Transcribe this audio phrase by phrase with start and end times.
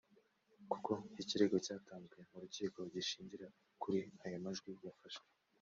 [0.71, 3.47] kuko ikirego cyatanzwe mu rukiko gishingira
[3.81, 5.25] kuri ayo majwi yafashwe